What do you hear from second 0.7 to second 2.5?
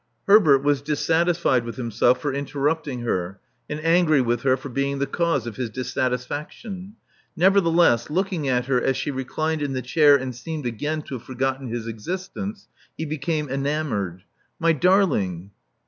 dissatisfied with himself for